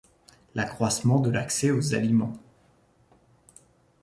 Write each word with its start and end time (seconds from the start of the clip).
l’accroissement 0.55 1.19
de 1.19 1.29
l’accès 1.29 1.69
aux 1.69 1.93
aliments 1.93 2.33